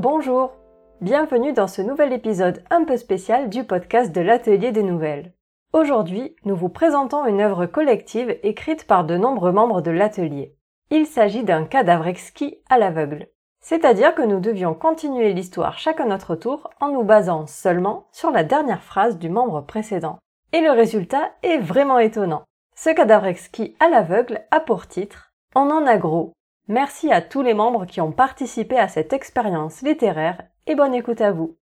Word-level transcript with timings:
Bonjour, 0.00 0.52
bienvenue 1.00 1.52
dans 1.52 1.66
ce 1.66 1.82
nouvel 1.82 2.12
épisode 2.12 2.62
un 2.70 2.84
peu 2.84 2.96
spécial 2.96 3.48
du 3.48 3.64
podcast 3.64 4.14
de 4.14 4.20
l'Atelier 4.20 4.70
des 4.70 4.84
Nouvelles. 4.84 5.32
Aujourd'hui, 5.72 6.36
nous 6.44 6.54
vous 6.54 6.68
présentons 6.68 7.26
une 7.26 7.40
œuvre 7.40 7.66
collective 7.66 8.38
écrite 8.44 8.86
par 8.86 9.04
de 9.04 9.16
nombreux 9.16 9.50
membres 9.50 9.80
de 9.80 9.90
l'atelier. 9.90 10.54
Il 10.92 11.04
s'agit 11.04 11.42
d'un 11.42 11.64
cadavre 11.64 12.06
exquis 12.06 12.58
à 12.70 12.78
l'aveugle. 12.78 13.26
C'est-à-dire 13.58 14.14
que 14.14 14.22
nous 14.22 14.38
devions 14.38 14.72
continuer 14.72 15.32
l'histoire 15.32 15.80
chacun 15.80 16.06
notre 16.06 16.36
tour 16.36 16.70
en 16.78 16.92
nous 16.92 17.02
basant 17.02 17.48
seulement 17.48 18.06
sur 18.12 18.30
la 18.30 18.44
dernière 18.44 18.84
phrase 18.84 19.18
du 19.18 19.28
membre 19.28 19.62
précédent. 19.62 20.20
Et 20.52 20.60
le 20.60 20.70
résultat 20.70 21.32
est 21.42 21.58
vraiment 21.58 21.98
étonnant. 21.98 22.44
Ce 22.76 22.90
cadavre 22.90 23.26
exquis 23.26 23.74
à 23.80 23.88
l'aveugle 23.88 24.42
a 24.52 24.60
pour 24.60 24.86
titre 24.86 25.32
On 25.56 25.72
en 25.72 25.88
a 25.88 25.96
gros. 25.96 26.34
Merci 26.70 27.10
à 27.10 27.22
tous 27.22 27.40
les 27.40 27.54
membres 27.54 27.86
qui 27.86 28.02
ont 28.02 28.12
participé 28.12 28.78
à 28.78 28.88
cette 28.88 29.14
expérience 29.14 29.80
littéraire 29.80 30.42
et 30.66 30.74
bonne 30.74 30.92
écoute 30.92 31.22
à 31.22 31.32
vous. 31.32 31.56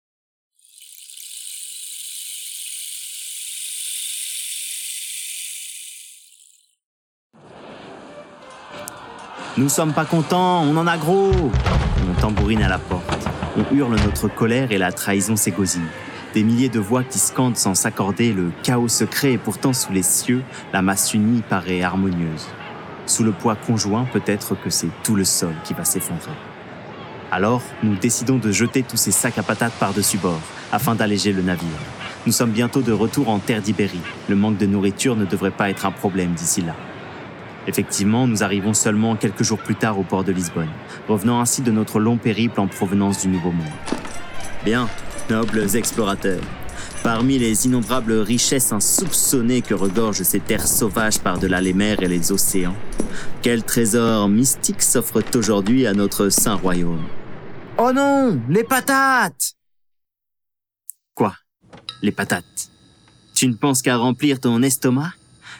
Nous 9.57 9.69
sommes 9.69 9.93
pas 9.93 10.05
contents, 10.05 10.63
on 10.63 10.75
en 10.75 10.87
a 10.87 10.97
gros 10.97 11.31
On 12.09 12.19
tambourine 12.19 12.63
à 12.63 12.67
la 12.67 12.79
porte. 12.79 13.27
On 13.57 13.75
hurle 13.75 13.95
notre 13.97 14.27
colère 14.27 14.71
et 14.71 14.79
la 14.79 14.91
trahison 14.91 15.35
s'égosille. 15.35 15.87
Des 16.33 16.43
milliers 16.43 16.67
de 16.67 16.79
voix 16.79 17.03
qui 17.03 17.19
scandent 17.19 17.57
sans 17.57 17.75
s'accorder 17.75 18.33
le 18.33 18.51
chaos 18.63 18.87
secret 18.87 19.33
et 19.33 19.37
pourtant 19.37 19.71
sous 19.71 19.93
les 19.93 20.03
cieux, 20.03 20.43
la 20.73 20.81
masse 20.81 21.13
unie 21.13 21.43
paraît 21.47 21.83
harmonieuse. 21.83 22.47
Sous 23.07 23.23
le 23.23 23.31
poids 23.31 23.55
conjoint, 23.55 24.05
peut-être 24.11 24.55
que 24.55 24.69
c'est 24.69 24.89
tout 25.03 25.15
le 25.15 25.25
sol 25.25 25.53
qui 25.63 25.73
va 25.73 25.85
s'effondrer. 25.85 26.31
Alors, 27.31 27.61
nous 27.83 27.95
décidons 27.95 28.37
de 28.37 28.51
jeter 28.51 28.83
tous 28.83 28.97
ces 28.97 29.11
sacs 29.11 29.37
à 29.37 29.43
patates 29.43 29.73
par-dessus 29.73 30.17
bord, 30.17 30.41
afin 30.71 30.95
d'alléger 30.95 31.33
le 31.33 31.41
navire. 31.41 31.67
Nous 32.25 32.31
sommes 32.31 32.51
bientôt 32.51 32.81
de 32.81 32.91
retour 32.91 33.29
en 33.29 33.39
terre 33.39 33.61
d'Ibérie. 33.61 34.01
Le 34.29 34.35
manque 34.35 34.57
de 34.57 34.65
nourriture 34.65 35.15
ne 35.15 35.25
devrait 35.25 35.51
pas 35.51 35.69
être 35.69 35.85
un 35.85 35.91
problème 35.91 36.33
d'ici 36.33 36.61
là. 36.61 36.75
Effectivement, 37.67 38.27
nous 38.27 38.43
arrivons 38.43 38.73
seulement 38.73 39.15
quelques 39.15 39.43
jours 39.43 39.57
plus 39.57 39.75
tard 39.75 39.99
au 39.99 40.03
port 40.03 40.23
de 40.23 40.31
Lisbonne, 40.31 40.69
revenant 41.07 41.41
ainsi 41.41 41.61
de 41.61 41.71
notre 41.71 41.99
long 41.99 42.17
périple 42.17 42.59
en 42.59 42.67
provenance 42.67 43.21
du 43.21 43.27
Nouveau 43.27 43.51
Monde. 43.51 43.65
Bien, 44.63 44.87
nobles 45.29 45.75
explorateurs, 45.75 46.41
parmi 47.03 47.37
les 47.39 47.65
innombrables 47.65 48.13
richesses 48.13 48.71
insoupçonnées 48.71 49.61
que 49.61 49.73
regorgent 49.73 50.23
ces 50.23 50.39
terres 50.39 50.67
sauvages 50.67 51.19
par-delà 51.19 51.59
les 51.59 51.73
mers 51.73 52.01
et 52.01 52.07
les 52.07 52.31
océans, 52.31 52.75
quel 53.41 53.63
trésor 53.63 54.29
mystique 54.29 54.81
s'offre 54.81 55.21
aujourd'hui 55.35 55.87
à 55.87 55.93
notre 55.93 56.29
saint 56.29 56.55
royaume? 56.55 57.05
Oh 57.77 57.91
non, 57.93 58.41
les 58.49 58.63
patates 58.63 59.53
Quoi? 61.13 61.35
Les 62.01 62.11
patates? 62.11 62.69
Tu 63.33 63.47
ne 63.47 63.53
penses 63.53 63.81
qu'à 63.81 63.97
remplir 63.97 64.39
ton 64.39 64.61
estomac? 64.61 65.13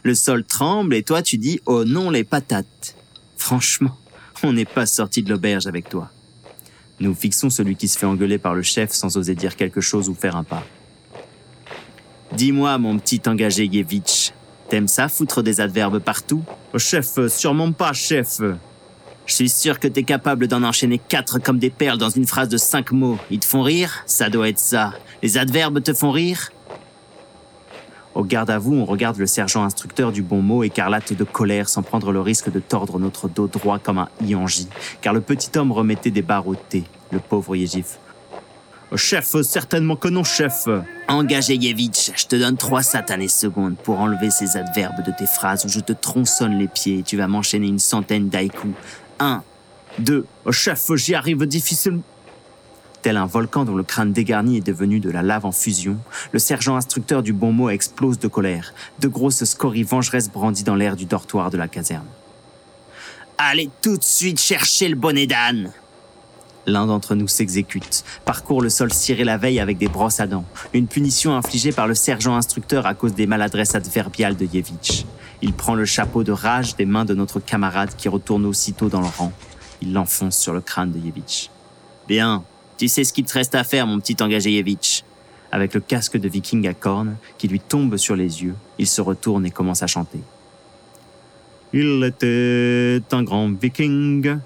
Le 0.04 0.16
sol 0.16 0.44
tremble 0.44 0.96
et 0.96 1.04
toi 1.04 1.22
tu 1.22 1.38
dis 1.38 1.60
oh 1.66 1.84
non 1.84 2.10
les 2.10 2.24
patates. 2.24 2.96
Franchement, 3.38 3.98
on 4.44 4.54
n'est 4.54 4.66
pas 4.66 4.86
sorti 4.86 5.24
de 5.24 5.30
l'auberge 5.30 5.68
avec 5.68 5.90
toi. 5.90 6.12
Nous 7.00 7.14
fixons 7.14 7.50
celui 7.50 7.76
qui 7.76 7.88
se 7.88 7.98
fait 7.98 8.06
engueuler 8.06 8.38
par 8.38 8.56
le 8.56 8.62
chef 8.62 8.92
sans 8.92 9.18
oser 9.18 9.36
dire 9.36 9.56
quelque 9.56 9.82
chose 9.82 10.08
ou 10.08 10.14
faire 10.14 10.36
un 10.36 10.44
pas. 10.44 10.64
Dis-moi, 12.34 12.78
mon 12.78 12.98
petit 12.98 13.22
engagé 13.28 13.66
Yevitch, 13.66 14.25
t'aimes 14.70 14.88
ça 14.88 15.08
foutre 15.08 15.44
des 15.44 15.62
adverbes 15.62 16.00
partout? 16.00 16.44
Oh, 16.74 16.80
Chef, 16.80 17.28
sûrement 17.28 17.72
pas, 17.72 17.94
chef. 17.94 18.42
Je 19.26 19.34
suis 19.34 19.50
sûr 19.50 19.80
que 19.80 19.88
t'es 19.88 20.04
capable 20.04 20.48
d'en 20.48 20.64
enchaîner 20.64 21.00
quatre 21.00 21.40
comme 21.40 21.58
des 21.58 21.72
perles 21.72 21.98
dans 21.98 22.10
une 22.10 22.28
phrase 22.28 22.50
de 22.50 22.58
cinq 22.58 22.92
mots. 22.92 23.18
Ils 23.32 23.40
te 23.40 23.46
font 23.46 23.64
rire? 23.64 24.04
Ça 24.06 24.30
doit 24.30 24.50
être 24.50 24.60
ça. 24.60 24.94
Les 25.24 25.38
adverbes 25.38 25.82
te 25.82 25.94
font 25.94 26.12
rire? 26.12 26.52
Au 28.14 28.24
garde 28.24 28.50
à 28.50 28.60
vous, 28.60 28.74
on 28.76 28.86
regarde 28.86 29.18
le 29.18 29.26
sergent 29.26 29.64
instructeur 29.64 30.12
du 30.12 30.22
bon 30.22 30.42
mot 30.42 30.64
écarlate 30.64 31.12
de 31.12 31.24
colère 31.26 31.68
sans 31.68 31.82
prendre 31.84 32.14
le 32.14 32.22
risque 32.22 32.50
de 32.50 32.60
tordre 32.60 32.98
notre 32.98 33.28
dos 33.28 33.48
droit 33.48 33.78
comme 33.78 33.98
un 33.98 34.08
iangi, 34.22 34.70
car 35.02 35.14
le 35.14 35.20
petit 35.20 35.50
homme 35.58 35.74
remettait 35.74 36.12
des 36.12 36.22
barres 36.22 36.48
au 36.48 36.56
thé, 36.56 36.86
le 37.12 37.20
pauvre 37.20 37.58
Yégif. 37.58 37.98
Chef, 38.96 39.42
certainement 39.42 39.96
que 39.96 40.08
non, 40.08 40.24
chef. 40.24 40.68
Engagé 41.08 41.56
Yevitch, 41.56 42.12
je 42.16 42.26
te 42.26 42.36
donne 42.36 42.58
trois 42.58 42.84
satanées 42.84 43.28
secondes 43.28 43.76
pour 43.78 44.00
enlever 44.00 44.30
ces 44.30 44.58
adverbes 44.58 45.04
de 45.06 45.12
tes 45.12 45.26
phrases 45.26 45.66
où 45.66 45.70
je 45.70 45.80
te 45.80 45.94
tronçonne 45.94 46.58
les 46.58 46.68
pieds 46.68 47.00
et 47.00 47.04
tu 47.04 47.18
vas 47.18 47.28
m'enchaîner 47.28 47.68
une 47.68 47.80
centaine 47.80 48.30
d'haïkus. 48.30 48.74
Un, 49.20 49.44
deux, 50.00 50.26
oh, 50.46 50.52
chef, 50.52 50.84
j'y 50.96 51.16
arrive 51.16 51.46
difficilement. 51.46 52.04
Tel 53.02 53.18
un 53.18 53.26
volcan 53.26 53.66
dont 53.66 53.76
le 53.76 53.84
crâne 53.84 54.14
dégarni 54.14 54.58
est 54.58 54.66
devenu 54.66 55.00
de 55.00 55.12
la 55.12 55.22
lave 55.22 55.46
en 55.46 55.52
fusion, 55.52 55.98
le 56.32 56.40
sergent 56.40 56.76
instructeur 56.76 57.22
du 57.22 57.34
bon 57.34 57.52
mot 57.52 57.70
explose 57.70 58.18
de 58.18 58.28
colère, 58.28 58.74
de 59.00 59.08
grosses 59.08 59.44
scories 59.44 59.84
vengeresses 59.84 60.30
brandies 60.30 60.64
dans 60.64 60.76
l'air 60.76 60.96
du 60.96 61.06
dortoir 61.06 61.52
de 61.52 61.58
la 61.58 61.68
caserne. 61.68 62.08
Allez 63.38 63.70
tout 63.82 63.98
de 63.98 64.04
suite 64.04 64.40
chercher 64.40 64.88
le 64.88 64.96
bonnet 64.96 65.28
d'âne 65.28 65.72
L'un 66.68 66.88
d'entre 66.88 67.14
nous 67.14 67.28
s'exécute, 67.28 68.04
parcourt 68.26 68.62
le 68.62 68.70
sol 68.70 68.92
ciré 68.92 69.24
la 69.24 69.38
veille 69.38 69.60
avec 69.60 69.78
des 69.78 69.88
brosses 69.88 70.20
à 70.20 70.26
dents, 70.26 70.46
une 70.74 70.88
punition 70.88 71.36
infligée 71.36 71.72
par 71.72 71.88
le 71.88 71.94
sergent 71.94 72.36
instructeur 72.36 72.88
à 72.88 72.96
cause 72.96 73.14
des 73.14 73.28
maladresses 73.28 73.76
adverbiales 73.76 74.36
de 74.36 74.46
Yevitch. 74.46 75.06
Il 75.44 75.54
prend 75.54 75.76
le 75.76 75.86
chapeau 75.86 76.24
de 76.24 76.32
rage 76.32 76.76
des 76.76 76.86
mains 76.86 77.06
de 77.06 77.14
notre 77.14 77.40
camarade 77.40 77.96
qui 77.96 78.10
retourne 78.10 78.46
aussitôt 78.46 78.90
dans 78.90 79.02
le 79.02 79.08
rang. 79.08 79.32
Il 79.82 79.94
l'enfonce 79.94 80.38
sur 80.38 80.54
le 80.54 80.62
crâne 80.62 80.92
de 80.92 80.98
Yevitch. 80.98 81.50
Bien, 82.08 82.44
tu 82.78 82.88
sais 82.88 83.04
ce 83.04 83.14
qu'il 83.14 83.26
te 83.26 83.34
reste 83.34 83.54
à 83.54 83.64
faire, 83.64 83.86
mon 83.86 84.00
petit 84.00 84.18
Engagéevitch. 84.22 85.04
Avec 85.52 85.74
le 85.74 85.80
casque 85.80 86.18
de 86.18 86.28
viking 86.28 86.68
à 86.68 86.74
cornes 86.74 87.16
qui 87.38 87.48
lui 87.48 87.60
tombe 87.60 87.98
sur 87.98 88.16
les 88.16 88.44
yeux, 88.44 88.56
il 88.80 88.88
se 88.88 89.02
retourne 89.02 89.46
et 89.46 89.52
commence 89.52 89.84
à 89.84 89.88
chanter. 89.88 90.20
Il 91.74 92.04
était 92.04 93.02
un 93.12 93.24
grand 93.24 93.50
viking, 93.50 94.38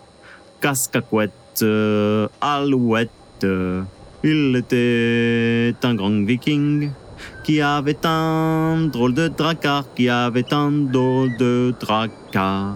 casque 0.61 0.95
à 0.95 1.01
couette, 1.01 1.31
alouette. 2.41 3.45
Il 4.23 4.55
était 4.55 5.73
un 5.83 5.95
grand 5.95 6.25
viking 6.25 6.91
qui 7.43 7.61
avait 7.61 8.05
un 8.05 8.87
drôle 8.91 9.13
de 9.13 9.27
dracard, 9.27 9.85
qui 9.95 10.09
avait 10.09 10.53
un 10.53 10.71
drôle 10.71 11.35
de 11.37 11.73
dracard. 11.79 12.75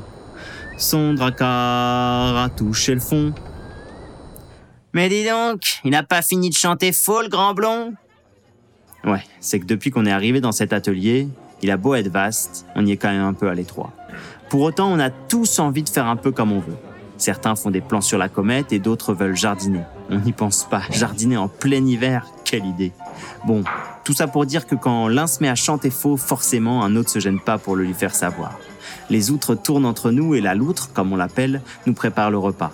Son 0.77 1.13
dracard 1.13 2.37
a 2.37 2.49
touché 2.49 2.93
le 2.93 2.99
fond, 2.99 3.33
mais 4.93 5.09
dis 5.09 5.25
donc, 5.25 5.61
il 5.83 5.91
n'a 5.91 6.03
pas 6.03 6.21
fini 6.21 6.49
de 6.49 6.55
chanter 6.55 6.91
faux, 6.91 7.21
le 7.21 7.29
grand 7.29 7.53
blond? 7.53 7.93
Ouais, 9.03 9.23
c'est 9.39 9.59
que 9.59 9.65
depuis 9.65 9.91
qu'on 9.91 10.05
est 10.05 10.11
arrivé 10.11 10.39
dans 10.41 10.51
cet 10.51 10.71
atelier, 10.73 11.27
il 11.61 11.71
a 11.71 11.77
beau 11.77 11.95
être 11.95 12.09
vaste, 12.09 12.65
on 12.75 12.85
y 12.85 12.91
est 12.91 12.97
quand 12.97 13.11
même 13.11 13.23
un 13.23 13.33
peu 13.33 13.49
à 13.49 13.53
l'étroit. 13.53 13.91
Pour 14.49 14.61
autant, 14.61 14.91
on 14.91 14.99
a 14.99 15.09
tous 15.09 15.59
envie 15.59 15.83
de 15.83 15.89
faire 15.89 16.07
un 16.07 16.15
peu 16.15 16.31
comme 16.31 16.51
on 16.51 16.59
veut. 16.59 16.77
Certains 17.23 17.55
font 17.55 17.71
des 17.71 17.79
plans 17.79 18.01
sur 18.01 18.17
la 18.17 18.27
comète 18.27 18.73
et 18.73 18.79
d'autres 18.79 19.13
veulent 19.13 19.37
jardiner. 19.37 19.83
On 20.09 20.17
n'y 20.19 20.33
pense 20.33 20.65
pas. 20.65 20.81
Jardiner 20.91 21.37
en 21.37 21.47
plein 21.47 21.85
hiver, 21.85 22.25
quelle 22.43 22.65
idée. 22.65 22.91
Bon, 23.47 23.63
tout 24.03 24.11
ça 24.11 24.27
pour 24.27 24.45
dire 24.45 24.67
que 24.67 24.75
quand 24.75 25.07
l'un 25.07 25.25
se 25.25 25.41
met 25.41 25.47
à 25.47 25.55
chanter 25.55 25.89
faux, 25.89 26.17
forcément, 26.17 26.83
un 26.83 26.97
autre 26.97 27.09
se 27.09 27.19
gêne 27.19 27.39
pas 27.39 27.57
pour 27.57 27.77
le 27.77 27.85
lui 27.85 27.93
faire 27.93 28.13
savoir. 28.13 28.59
Les 29.09 29.31
outres 29.31 29.55
tournent 29.55 29.85
entre 29.85 30.11
nous 30.11 30.35
et 30.35 30.41
la 30.41 30.53
loutre, 30.53 30.91
comme 30.91 31.13
on 31.13 31.15
l'appelle, 31.15 31.61
nous 31.85 31.93
prépare 31.93 32.29
le 32.29 32.37
repas. 32.37 32.73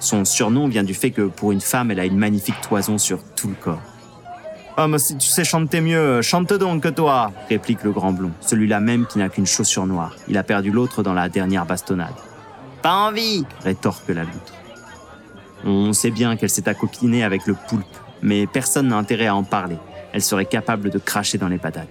Son 0.00 0.24
surnom 0.24 0.66
vient 0.66 0.82
du 0.82 0.94
fait 0.94 1.12
que 1.12 1.28
pour 1.28 1.52
une 1.52 1.60
femme, 1.60 1.92
elle 1.92 2.00
a 2.00 2.04
une 2.04 2.18
magnifique 2.18 2.60
toison 2.62 2.98
sur 2.98 3.20
tout 3.36 3.46
le 3.46 3.54
corps. 3.54 3.82
Ah, 4.76 4.88
mais 4.88 4.98
si 4.98 5.16
tu 5.16 5.28
sais 5.28 5.44
chanter 5.44 5.80
mieux, 5.80 6.20
chante 6.20 6.52
donc 6.52 6.82
que 6.82 6.88
toi, 6.88 7.30
réplique 7.48 7.84
le 7.84 7.92
grand 7.92 8.10
blond, 8.10 8.32
celui-là 8.40 8.80
même 8.80 9.06
qui 9.06 9.18
n'a 9.18 9.28
qu'une 9.28 9.46
chaussure 9.46 9.86
noire. 9.86 10.16
Il 10.26 10.36
a 10.36 10.42
perdu 10.42 10.72
l'autre 10.72 11.04
dans 11.04 11.14
la 11.14 11.28
dernière 11.28 11.64
bastonnade. 11.64 12.33
Pas 12.84 13.08
envie, 13.08 13.46
rétorque 13.62 14.08
la 14.08 14.24
loutre. 14.24 14.52
On 15.64 15.94
sait 15.94 16.10
bien 16.10 16.36
qu'elle 16.36 16.50
s'est 16.50 16.68
accoquinée 16.68 17.24
avec 17.24 17.46
le 17.46 17.54
poulpe, 17.54 17.86
mais 18.20 18.46
personne 18.46 18.88
n'a 18.88 18.98
intérêt 18.98 19.26
à 19.26 19.34
en 19.34 19.42
parler. 19.42 19.78
Elle 20.12 20.20
serait 20.20 20.44
capable 20.44 20.90
de 20.90 20.98
cracher 20.98 21.38
dans 21.38 21.48
les 21.48 21.56
patates. 21.56 21.88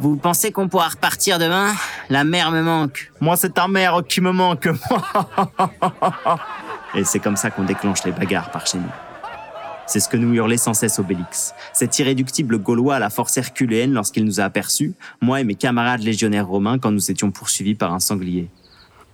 Vous 0.00 0.16
pensez 0.16 0.50
qu'on 0.50 0.66
pourra 0.66 0.88
repartir 0.88 1.38
demain? 1.38 1.72
La 2.10 2.24
mer 2.24 2.50
me 2.50 2.62
manque. 2.62 3.12
Moi, 3.20 3.36
c'est 3.36 3.54
ta 3.54 3.68
mère 3.68 4.02
qui 4.08 4.20
me 4.20 4.32
manque. 4.32 4.66
Et 6.96 7.04
c'est 7.04 7.20
comme 7.20 7.36
ça 7.36 7.52
qu'on 7.52 7.62
déclenche 7.62 8.02
les 8.02 8.10
bagarres 8.10 8.50
par 8.50 8.66
chez 8.66 8.78
nous. 8.78 8.90
C'est 9.86 10.00
ce 10.00 10.08
que 10.08 10.16
nous 10.16 10.34
hurlait 10.34 10.56
sans 10.56 10.74
cesse 10.74 10.98
Obélix. 10.98 11.54
Cet 11.72 11.96
irréductible 12.00 12.58
Gaulois 12.58 12.96
à 12.96 12.98
la 12.98 13.08
force 13.08 13.36
herculéenne 13.36 13.92
lorsqu'il 13.92 14.24
nous 14.24 14.40
a 14.40 14.44
aperçus, 14.44 14.94
moi 15.20 15.40
et 15.40 15.44
mes 15.44 15.54
camarades 15.54 16.02
légionnaires 16.02 16.48
romains 16.48 16.80
quand 16.80 16.90
nous 16.90 17.08
étions 17.08 17.30
poursuivis 17.30 17.76
par 17.76 17.94
un 17.94 18.00
sanglier. 18.00 18.50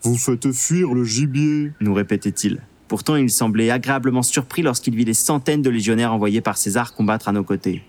Vous 0.03 0.17
faites 0.17 0.53
fuir 0.53 0.95
le 0.95 1.05
gibier, 1.05 1.73
nous 1.81 1.95
répétait-il. 1.95 2.61
Pourtant, 2.87 3.17
il 3.17 3.31
semblait 3.31 3.71
agréablement 3.71 4.23
surpris 4.23 4.63
lorsqu'il 4.63 4.95
vit 4.95 5.05
les 5.05 5.15
centaines 5.15 5.63
de 5.63 5.71
légionnaires 5.71 6.13
envoyés 6.13 6.41
par 6.41 6.57
César 6.57 6.95
combattre 6.95 7.29
à 7.29 7.33
nos 7.33 7.45
côtés. 7.45 7.83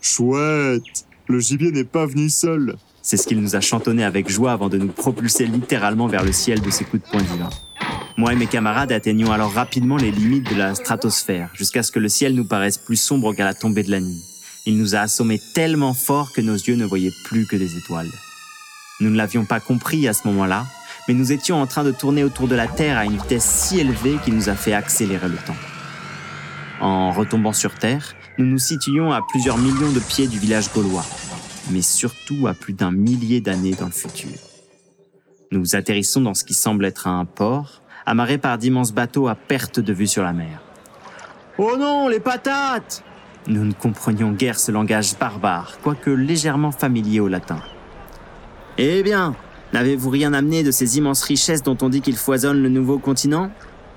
Chouette 0.00 1.04
le 1.30 1.38
gibier 1.38 1.70
n'est 1.70 1.84
pas 1.84 2.06
venu 2.06 2.28
seul. 2.28 2.74
C'est 3.02 3.16
ce 3.16 3.24
qu'il 3.28 3.40
nous 3.40 3.54
a 3.54 3.60
chantonné 3.60 4.02
avec 4.02 4.28
joie 4.28 4.50
avant 4.50 4.68
de 4.68 4.78
nous 4.78 4.88
propulser 4.88 5.46
littéralement 5.46 6.08
vers 6.08 6.24
le 6.24 6.32
ciel 6.32 6.60
de 6.60 6.70
ses 6.70 6.84
coups 6.84 7.04
de 7.04 7.08
poing 7.08 7.22
divins. 7.22 7.50
Moi 8.16 8.32
et 8.32 8.36
mes 8.36 8.48
camarades 8.48 8.90
atteignions 8.90 9.30
alors 9.30 9.52
rapidement 9.52 9.96
les 9.96 10.10
limites 10.10 10.50
de 10.50 10.56
la 10.56 10.74
stratosphère, 10.74 11.48
jusqu'à 11.54 11.84
ce 11.84 11.92
que 11.92 12.00
le 12.00 12.08
ciel 12.08 12.34
nous 12.34 12.44
paraisse 12.44 12.78
plus 12.78 12.96
sombre 12.96 13.32
qu'à 13.32 13.44
la 13.44 13.54
tombée 13.54 13.84
de 13.84 13.92
la 13.92 14.00
nuit. 14.00 14.24
Il 14.66 14.76
nous 14.76 14.96
a 14.96 15.00
assommés 15.00 15.40
tellement 15.54 15.94
fort 15.94 16.32
que 16.32 16.40
nos 16.40 16.56
yeux 16.56 16.74
ne 16.74 16.84
voyaient 16.84 17.14
plus 17.26 17.46
que 17.46 17.54
des 17.54 17.76
étoiles. 17.76 18.10
Nous 18.98 19.10
ne 19.10 19.16
l'avions 19.16 19.44
pas 19.44 19.60
compris 19.60 20.08
à 20.08 20.14
ce 20.14 20.26
moment-là, 20.26 20.66
mais 21.08 21.14
nous 21.14 21.32
étions 21.32 21.60
en 21.60 21.66
train 21.66 21.84
de 21.84 21.90
tourner 21.90 22.24
autour 22.24 22.48
de 22.48 22.54
la 22.54 22.66
Terre 22.66 22.98
à 22.98 23.04
une 23.04 23.16
vitesse 23.16 23.44
si 23.44 23.80
élevée 23.80 24.16
qu'il 24.24 24.34
nous 24.34 24.48
a 24.48 24.54
fait 24.54 24.72
accélérer 24.72 25.28
le 25.28 25.36
temps. 25.36 25.56
En 26.80 27.12
retombant 27.12 27.52
sur 27.52 27.74
Terre, 27.74 28.14
nous 28.38 28.46
nous 28.46 28.58
situions 28.58 29.12
à 29.12 29.20
plusieurs 29.28 29.58
millions 29.58 29.92
de 29.92 30.00
pieds 30.00 30.26
du 30.26 30.38
village 30.38 30.72
gaulois, 30.72 31.04
mais 31.70 31.82
surtout 31.82 32.46
à 32.46 32.54
plus 32.54 32.72
d'un 32.72 32.90
millier 32.90 33.40
d'années 33.40 33.74
dans 33.74 33.86
le 33.86 33.92
futur. 33.92 34.30
Nous 35.52 35.74
atterrissons 35.74 36.20
dans 36.20 36.34
ce 36.34 36.44
qui 36.44 36.54
semble 36.54 36.84
être 36.84 37.06
un 37.06 37.24
port, 37.24 37.82
amarré 38.06 38.38
par 38.38 38.56
d'immenses 38.56 38.92
bateaux 38.92 39.28
à 39.28 39.34
perte 39.34 39.80
de 39.80 39.92
vue 39.92 40.06
sur 40.06 40.22
la 40.22 40.32
mer. 40.32 40.62
Oh 41.58 41.76
non, 41.78 42.08
les 42.08 42.20
patates 42.20 43.02
Nous 43.46 43.64
ne 43.64 43.72
comprenions 43.72 44.32
guère 44.32 44.58
ce 44.58 44.72
langage 44.72 45.18
barbare, 45.18 45.78
quoique 45.82 46.10
légèrement 46.10 46.72
familier 46.72 47.20
au 47.20 47.28
latin. 47.28 47.60
Eh 48.78 49.02
bien, 49.02 49.34
n'avez-vous 49.72 50.10
rien 50.10 50.32
amené 50.32 50.62
de 50.62 50.70
ces 50.70 50.98
immenses 50.98 51.22
richesses 51.22 51.62
dont 51.62 51.76
on 51.82 51.88
dit 51.88 52.00
qu'il 52.00 52.16
foisonne 52.16 52.62
le 52.62 52.68
nouveau 52.68 52.98
continent? 52.98 53.50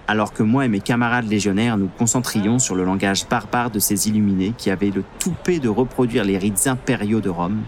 Alors 0.05 0.33
que 0.33 0.43
moi 0.43 0.65
et 0.65 0.67
mes 0.67 0.81
camarades 0.81 1.29
légionnaires 1.29 1.77
nous 1.77 1.87
concentrions 1.87 2.59
sur 2.59 2.75
le 2.75 2.83
langage 2.83 3.25
barbare 3.29 3.71
de 3.71 3.79
ces 3.79 4.09
illuminés 4.09 4.53
qui 4.57 4.69
avaient 4.69 4.91
le 4.91 5.03
toupet 5.17 5.59
de 5.59 5.69
reproduire 5.69 6.25
les 6.25 6.37
rites 6.37 6.67
impériaux 6.67 7.21
de 7.21 7.29
Rome, 7.29 7.61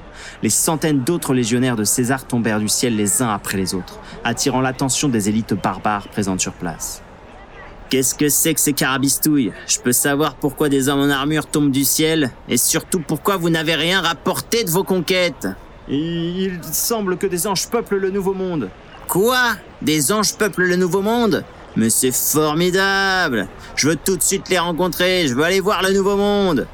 les 0.43 0.49
centaines 0.49 1.03
d'autres 1.03 1.33
légionnaires 1.33 1.77
de 1.77 1.85
César 1.85 2.27
tombèrent 2.27 2.59
du 2.59 2.67
ciel 2.67 2.97
les 2.97 3.21
uns 3.21 3.29
après 3.29 3.57
les 3.57 3.73
autres, 3.73 3.99
attirant 4.25 4.59
l'attention 4.59 5.07
des 5.07 5.29
élites 5.29 5.53
barbares 5.53 6.09
présentes 6.09 6.41
sur 6.41 6.53
place. 6.53 7.01
Qu'est-ce 7.89 8.15
que 8.15 8.27
c'est 8.27 8.53
que 8.53 8.59
ces 8.59 8.73
carabistouilles? 8.73 9.53
Je 9.67 9.79
peux 9.79 9.93
savoir 9.93 10.35
pourquoi 10.35 10.67
des 10.67 10.89
hommes 10.89 10.99
en 10.99 11.09
armure 11.09 11.45
tombent 11.45 11.71
du 11.71 11.85
ciel 11.85 12.31
et 12.49 12.57
surtout 12.57 12.99
pourquoi 12.99 13.37
vous 13.37 13.49
n'avez 13.49 13.75
rien 13.75 14.01
rapporté 14.01 14.63
de 14.65 14.71
vos 14.71 14.83
conquêtes? 14.83 15.47
Il 15.87 16.59
semble 16.63 17.17
que 17.17 17.27
des 17.27 17.47
anges 17.47 17.67
peuplent 17.67 17.97
le 17.97 18.09
Nouveau 18.09 18.33
Monde. 18.33 18.69
Quoi? 19.07 19.55
Des 19.81 20.11
anges 20.11 20.35
peuplent 20.35 20.65
le 20.65 20.75
Nouveau 20.75 21.01
Monde? 21.01 21.43
Mais 21.75 21.89
c'est 21.89 22.15
formidable 22.15 23.47
Je 23.75 23.89
veux 23.89 23.95
tout 23.95 24.15
de 24.15 24.23
suite 24.23 24.49
les 24.49 24.59
rencontrer, 24.59 25.27
je 25.27 25.35
veux 25.35 25.43
aller 25.43 25.59
voir 25.59 25.81
le 25.83 25.91
nouveau 25.91 26.15
monde 26.15 26.67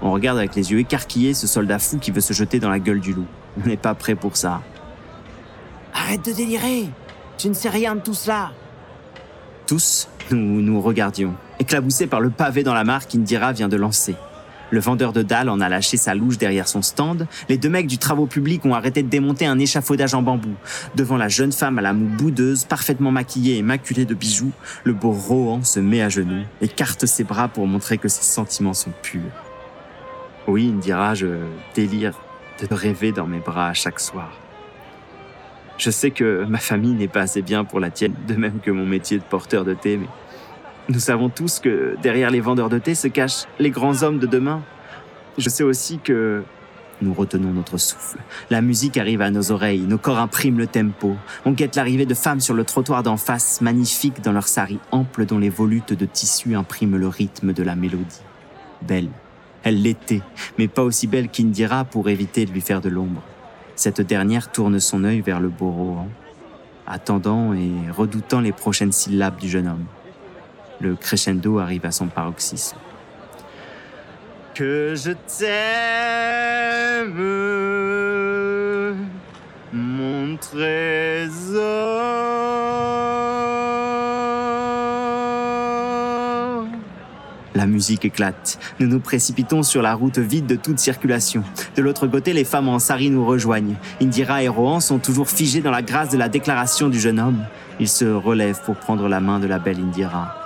On 0.00 0.12
regarde 0.12 0.38
avec 0.38 0.54
les 0.54 0.72
yeux 0.72 0.78
écarquillés 0.78 1.34
ce 1.34 1.46
soldat 1.46 1.78
fou 1.78 1.98
qui 1.98 2.10
veut 2.10 2.22
se 2.22 2.32
jeter 2.32 2.58
dans 2.58 2.70
la 2.70 2.78
gueule 2.78 3.00
du 3.00 3.12
loup. 3.12 3.26
On 3.62 3.68
n'est 3.68 3.76
pas 3.76 3.94
prêt 3.94 4.14
pour 4.14 4.36
ça. 4.36 4.62
Arrête 5.94 6.24
de 6.24 6.32
délirer 6.32 6.88
Tu 7.36 7.48
ne 7.48 7.54
sais 7.54 7.68
rien 7.68 7.96
de 7.96 8.00
tout 8.00 8.14
cela 8.14 8.52
Tous, 9.66 10.08
nous 10.30 10.62
nous 10.62 10.80
regardions, 10.80 11.34
éclaboussés 11.58 12.06
par 12.06 12.20
le 12.20 12.30
pavé 12.30 12.62
dans 12.62 12.74
la 12.74 12.84
mare 12.84 13.06
qu'Indira 13.06 13.52
vient 13.52 13.68
de 13.68 13.76
lancer. 13.76 14.16
Le 14.70 14.80
vendeur 14.80 15.12
de 15.12 15.22
dalles 15.22 15.48
en 15.48 15.60
a 15.60 15.68
lâché 15.68 15.96
sa 15.96 16.14
louche 16.14 16.38
derrière 16.38 16.66
son 16.66 16.82
stand. 16.82 17.26
Les 17.48 17.56
deux 17.56 17.68
mecs 17.68 17.86
du 17.86 17.98
travaux 17.98 18.26
public 18.26 18.64
ont 18.64 18.74
arrêté 18.74 19.02
de 19.02 19.08
démonter 19.08 19.46
un 19.46 19.58
échafaudage 19.58 20.14
en 20.14 20.22
bambou. 20.22 20.54
Devant 20.96 21.16
la 21.16 21.28
jeune 21.28 21.52
femme 21.52 21.78
à 21.78 21.82
la 21.82 21.92
moue 21.92 22.08
boudeuse, 22.08 22.64
parfaitement 22.64 23.12
maquillée 23.12 23.58
et 23.58 23.62
maculée 23.62 24.04
de 24.04 24.14
bijoux, 24.14 24.52
le 24.84 24.92
beau 24.92 25.12
Rohan 25.12 25.62
se 25.62 25.78
met 25.78 26.02
à 26.02 26.08
genoux, 26.08 26.44
écarte 26.60 27.06
ses 27.06 27.24
bras 27.24 27.48
pour 27.48 27.66
montrer 27.66 27.98
que 27.98 28.08
ses 28.08 28.24
sentiments 28.24 28.74
sont 28.74 28.92
purs. 29.02 29.20
Oui, 30.48 30.72
Indira, 30.74 31.14
je 31.14 31.26
délire 31.74 32.18
de 32.60 32.74
rêver 32.74 33.12
dans 33.12 33.26
mes 33.26 33.40
bras 33.40 33.68
à 33.68 33.74
chaque 33.74 34.00
soir. 34.00 34.32
Je 35.78 35.90
sais 35.90 36.10
que 36.10 36.44
ma 36.44 36.58
famille 36.58 36.94
n'est 36.94 37.08
pas 37.08 37.20
assez 37.20 37.42
bien 37.42 37.64
pour 37.64 37.80
la 37.80 37.90
tienne, 37.90 38.14
de 38.26 38.34
même 38.34 38.60
que 38.60 38.70
mon 38.70 38.86
métier 38.86 39.18
de 39.18 39.24
porteur 39.24 39.64
de 39.64 39.74
thé, 39.74 39.98
mais 39.98 40.06
nous 40.88 41.00
savons 41.00 41.28
tous 41.28 41.58
que 41.58 41.96
derrière 42.00 42.30
les 42.30 42.40
vendeurs 42.40 42.68
de 42.68 42.78
thé 42.78 42.94
se 42.94 43.08
cachent 43.08 43.44
les 43.58 43.70
grands 43.70 44.02
hommes 44.02 44.18
de 44.18 44.26
demain. 44.26 44.62
Je 45.36 45.48
sais 45.48 45.64
aussi 45.64 45.98
que 45.98 46.44
nous 47.02 47.12
retenons 47.12 47.52
notre 47.52 47.76
souffle. 47.76 48.18
La 48.50 48.62
musique 48.62 48.96
arrive 48.96 49.20
à 49.20 49.30
nos 49.30 49.50
oreilles, 49.50 49.80
nos 49.80 49.98
corps 49.98 50.18
impriment 50.18 50.58
le 50.58 50.66
tempo. 50.66 51.16
On 51.44 51.50
guette 51.50 51.76
l'arrivée 51.76 52.06
de 52.06 52.14
femmes 52.14 52.40
sur 52.40 52.54
le 52.54 52.64
trottoir 52.64 53.02
d'en 53.02 53.16
face, 53.16 53.60
magnifiques 53.60 54.22
dans 54.22 54.32
leurs 54.32 54.48
saris 54.48 54.78
amples 54.92 55.26
dont 55.26 55.38
les 55.38 55.50
volutes 55.50 55.92
de 55.92 56.06
tissu 56.06 56.54
impriment 56.54 56.96
le 56.96 57.08
rythme 57.08 57.52
de 57.52 57.62
la 57.62 57.74
mélodie. 57.74 58.22
Belle. 58.82 59.08
Elle 59.64 59.82
l'était, 59.82 60.22
mais 60.58 60.68
pas 60.68 60.84
aussi 60.84 61.08
belle 61.08 61.28
qu'Indira 61.28 61.84
pour 61.84 62.08
éviter 62.08 62.46
de 62.46 62.52
lui 62.52 62.60
faire 62.60 62.80
de 62.80 62.88
l'ombre. 62.88 63.22
Cette 63.74 64.00
dernière 64.00 64.52
tourne 64.52 64.78
son 64.78 65.02
œil 65.02 65.20
vers 65.20 65.40
le 65.40 65.48
beau 65.48 65.70
Rohan, 65.70 66.08
attendant 66.86 67.52
et 67.52 67.90
redoutant 67.90 68.40
les 68.40 68.52
prochaines 68.52 68.92
syllabes 68.92 69.40
du 69.40 69.48
jeune 69.48 69.66
homme 69.66 69.84
le 70.80 70.94
crescendo 70.96 71.58
arrive 71.58 71.86
à 71.86 71.90
son 71.90 72.06
paroxysme. 72.06 72.76
Que 74.54 74.94
je 74.96 75.12
t'aime, 75.38 77.12
mon 79.72 80.36
trésor. 80.38 82.16
La 87.54 87.66
musique 87.66 88.04
éclate. 88.04 88.58
Nous 88.80 88.86
nous 88.86 89.00
précipitons 89.00 89.62
sur 89.62 89.82
la 89.82 89.94
route 89.94 90.18
vide 90.18 90.46
de 90.46 90.56
toute 90.56 90.78
circulation. 90.78 91.42
De 91.74 91.82
l'autre 91.82 92.06
côté, 92.06 92.32
les 92.32 92.44
femmes 92.44 92.68
en 92.68 92.78
sari 92.78 93.10
nous 93.10 93.26
rejoignent. 93.26 93.76
Indira 94.00 94.42
et 94.42 94.48
Rohan 94.48 94.80
sont 94.80 94.98
toujours 94.98 95.28
figés 95.28 95.60
dans 95.60 95.70
la 95.70 95.82
grâce 95.82 96.10
de 96.10 96.18
la 96.18 96.28
déclaration 96.28 96.88
du 96.88 97.00
jeune 97.00 97.18
homme. 97.18 97.44
Ils 97.80 97.88
se 97.88 98.04
relèvent 98.04 98.62
pour 98.62 98.76
prendre 98.76 99.08
la 99.08 99.20
main 99.20 99.38
de 99.38 99.46
la 99.46 99.58
belle 99.58 99.80
Indira. 99.80 100.45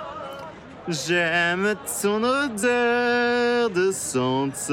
J'aime 0.87 1.75
ton 2.01 2.23
odeur 2.23 3.69
de 3.69 3.91
Santa. 3.91 4.71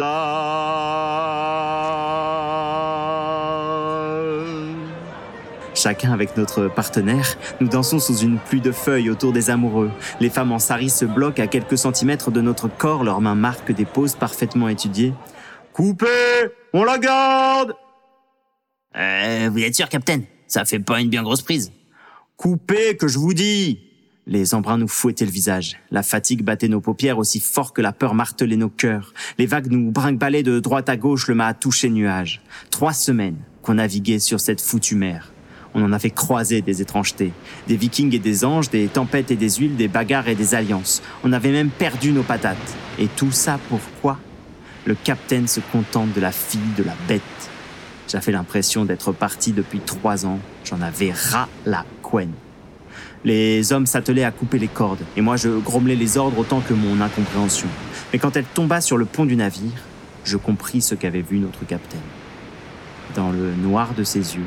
Chacun 5.75 6.13
avec 6.13 6.37
notre 6.39 6.69
partenaire, 6.69 7.37
nous 7.61 7.69
dansons 7.69 7.99
sous 7.99 8.17
une 8.17 8.39
pluie 8.39 8.63
de 8.63 8.73
feuilles 8.73 9.11
autour 9.11 9.33
des 9.33 9.51
amoureux. 9.51 9.91
Les 10.19 10.31
femmes 10.31 10.51
en 10.51 10.59
sari 10.59 10.89
se 10.89 11.05
bloquent 11.05 11.43
à 11.43 11.47
quelques 11.47 11.77
centimètres 11.77 12.31
de 12.31 12.41
notre 12.41 12.69
corps, 12.69 13.05
leurs 13.05 13.21
mains 13.21 13.35
marquent 13.35 13.73
des 13.73 13.85
poses 13.85 14.17
parfaitement 14.17 14.69
étudiées. 14.69 15.13
Coupez 15.75 16.07
On 16.73 16.85
la 16.85 16.99
garde 16.99 17.75
euh, 18.97 19.51
Vous 19.53 19.59
êtes 19.59 19.75
sûr, 19.75 19.91
Capitaine? 19.91 20.25
Ça 20.47 20.65
fait 20.65 20.81
pas 20.81 21.01
une 21.01 21.11
bien 21.11 21.23
grosse 21.23 21.43
prise. 21.43 21.71
Coupez, 22.39 22.97
que 22.97 23.09
je 23.09 23.19
vous 23.19 23.35
dis 23.35 23.88
les 24.29 24.55
embruns 24.55 24.77
nous 24.77 24.89
fouettaient 24.89 25.25
le 25.25 25.31
visage. 25.31 25.79
La 25.91 26.03
fatigue 26.03 26.43
battait 26.43 26.69
nos 26.69 26.81
paupières 26.81 27.19
aussi 27.19 27.41
fort 27.41 27.73
que 27.73 27.81
la 27.81 27.93
peur 27.93 28.15
martelait 28.15 28.57
nos 28.57 28.69
cœurs. 28.69 29.15
Les 29.39 29.47
vagues 29.47 29.71
nous 29.71 29.91
brinque 29.91 30.19
de 30.19 30.61
droite 30.61 30.89
à 30.91 30.97
gauche 30.97 31.29
le 31.29 31.35
mât 31.35 31.55
touché 31.55 31.89
nuage. 31.89 32.43
Trois 32.71 32.93
semaines 32.93 33.39
qu'on 33.63 33.75
naviguait 33.75 34.19
sur 34.19 34.39
cette 34.39 34.61
foutue 34.61 34.97
mer. 34.97 35.33
On 35.75 35.83
en 35.83 35.93
avait 35.93 36.11
croisé 36.11 36.61
des 36.61 36.83
étrangetés. 36.83 37.33
Des 37.67 37.77
vikings 37.77 38.15
et 38.15 38.19
des 38.19 38.45
anges, 38.45 38.69
des 38.69 38.89
tempêtes 38.89 39.31
et 39.31 39.37
des 39.37 39.51
huiles, 39.51 39.77
des 39.77 39.89
bagarres 39.89 40.29
et 40.29 40.35
des 40.35 40.55
alliances. 40.55 41.03
On 41.25 41.33
avait 41.33 41.53
même 41.53 41.71
perdu 41.71 42.13
nos 42.13 42.23
patates. 42.23 42.57
Et 42.99 43.07
tout 43.07 43.33
ça 43.33 43.59
pourquoi? 43.69 44.19
Le 44.85 44.95
capitaine 44.95 45.49
se 45.49 45.61
contente 45.61 46.13
de 46.13 46.21
la 46.21 46.33
fille 46.33 46.61
de 46.77 46.83
la 46.83 46.95
bête. 47.07 47.23
J'avais 48.09 48.33
l'impression 48.33 48.85
d'être 48.85 49.13
parti 49.13 49.53
depuis 49.53 49.81
trois 49.81 50.27
ans. 50.27 50.39
J'en 50.65 50.81
avais 50.81 51.13
ras 51.13 51.49
la 51.67 51.85
couenne. 52.03 52.33
Les 53.25 53.73
hommes 53.73 53.87
s'attelaient 53.87 54.25
à 54.25 54.31
couper 54.31 54.59
les 54.59 54.69
cordes, 54.69 55.03
et 55.17 55.21
moi 55.21 55.37
je 55.37 55.49
grommelais 55.49 55.97
les 55.97 56.19
ordres 56.19 56.39
autant 56.39 56.61
que 56.61 56.75
mon 56.75 57.01
incompréhension. 57.01 57.69
Mais 58.13 58.19
quand 58.19 58.37
elle 58.37 58.45
tomba 58.45 58.81
sur 58.81 58.97
le 58.97 59.05
pont 59.05 59.25
du 59.25 59.37
navire, 59.37 59.83
je 60.25 60.37
compris 60.37 60.81
ce 60.81 60.95
qu'avait 60.95 61.23
vu 61.23 61.39
notre 61.39 61.67
capitaine. 61.67 62.01
Dans 63.17 63.31
le 63.31 63.55
noir 63.55 63.95
de 63.95 64.05
ses 64.05 64.37
yeux, 64.37 64.47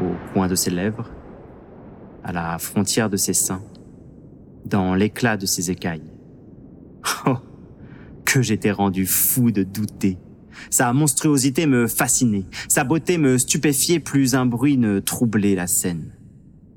au 0.00 0.32
coin 0.32 0.48
de 0.48 0.54
ses 0.54 0.70
lèvres, 0.70 1.10
à 2.24 2.32
la 2.32 2.58
frontière 2.58 3.10
de 3.10 3.16
ses 3.16 3.34
seins, 3.34 3.62
dans 4.64 4.94
l'éclat 4.94 5.36
de 5.36 5.46
ses 5.46 5.70
écailles. 5.70 6.10
Oh, 7.26 7.36
que 8.24 8.42
j'étais 8.42 8.70
rendu 8.70 9.06
fou 9.06 9.50
de 9.50 9.62
douter. 9.62 10.18
Sa 10.70 10.92
monstruosité 10.92 11.66
me 11.66 11.86
fascinait, 11.86 12.44
sa 12.68 12.84
beauté 12.84 13.18
me 13.18 13.38
stupéfiait, 13.38 14.00
plus 14.00 14.34
un 14.34 14.46
bruit 14.46 14.76
ne 14.76 15.00
troublait 15.00 15.54
la 15.54 15.66
scène. 15.66 16.12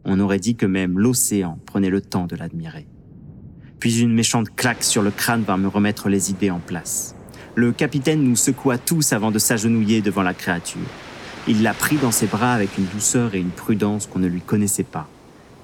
On 0.05 0.19
aurait 0.19 0.39
dit 0.39 0.55
que 0.55 0.65
même 0.65 0.99
l'océan 0.99 1.59
prenait 1.65 1.89
le 1.89 2.01
temps 2.01 2.27
de 2.27 2.35
l'admirer. 2.35 2.87
Puis 3.79 3.99
une 3.99 4.13
méchante 4.13 4.53
claque 4.55 4.83
sur 4.83 5.01
le 5.01 5.11
crâne 5.11 5.43
vint 5.43 5.57
me 5.57 5.67
remettre 5.67 6.09
les 6.09 6.31
idées 6.31 6.51
en 6.51 6.59
place. 6.59 7.15
Le 7.55 7.71
capitaine 7.71 8.23
nous 8.23 8.35
secoua 8.35 8.77
tous 8.77 9.13
avant 9.13 9.31
de 9.31 9.39
s'agenouiller 9.39 10.01
devant 10.01 10.23
la 10.23 10.33
créature. 10.33 10.81
Il 11.47 11.61
la 11.61 11.73
prit 11.73 11.97
dans 11.97 12.11
ses 12.11 12.27
bras 12.27 12.53
avec 12.53 12.77
une 12.77 12.85
douceur 12.85 13.35
et 13.35 13.39
une 13.39 13.49
prudence 13.49 14.07
qu'on 14.07 14.19
ne 14.19 14.27
lui 14.27 14.41
connaissait 14.41 14.83
pas. 14.83 15.07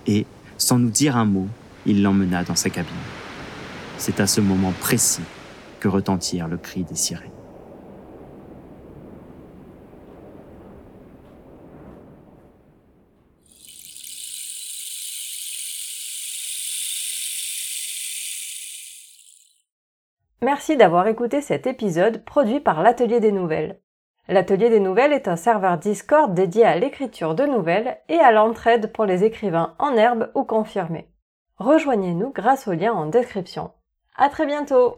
Et, 0.05 0.25
sans 0.57 0.77
nous 0.77 0.89
dire 0.89 1.17
un 1.17 1.25
mot, 1.25 1.47
il 1.85 2.03
l'emmena 2.03 2.43
dans 2.43 2.55
sa 2.55 2.69
cabine. 2.69 2.91
C'est 3.97 4.19
à 4.19 4.27
ce 4.27 4.41
moment 4.41 4.73
précis 4.79 5.23
que 5.79 5.87
retentirent 5.87 6.47
le 6.47 6.57
cri 6.57 6.83
des 6.83 6.95
sirènes. 6.95 7.38
Merci 20.51 20.77
d'avoir 20.77 21.05
écouté 21.05 21.41
cet 21.41 21.67
épisode 21.67 22.25
produit 22.25 22.59
par 22.59 22.81
l'Atelier 22.81 23.19
des 23.19 23.31
Nouvelles. 23.31 23.79
L'Atelier 24.27 24.71
des 24.71 24.79
Nouvelles 24.79 25.13
est 25.13 25.27
un 25.27 25.35
serveur 25.35 25.77
Discord 25.77 26.33
dédié 26.33 26.65
à 26.65 26.75
l'écriture 26.75 27.35
de 27.35 27.43
nouvelles 27.43 27.99
et 28.09 28.17
à 28.17 28.31
l'entraide 28.31 28.91
pour 28.91 29.05
les 29.05 29.23
écrivains 29.23 29.75
en 29.77 29.95
herbe 29.95 30.31
ou 30.33 30.43
confirmés. 30.43 31.07
Rejoignez-nous 31.57 32.31
grâce 32.31 32.67
au 32.67 32.73
lien 32.73 32.93
en 32.93 33.05
description. 33.05 33.69
À 34.17 34.29
très 34.29 34.47
bientôt! 34.47 34.95